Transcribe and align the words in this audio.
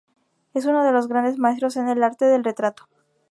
Es 0.55 0.65
uno 0.65 0.83
de 0.83 0.91
los 0.91 1.07
grandes 1.07 1.37
maestros 1.37 1.77
en 1.77 1.87
el 1.87 2.01
arte 2.01 2.25
del 2.25 2.43
retrato. 2.43 2.87